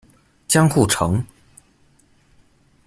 [0.47, 1.23] 江户城。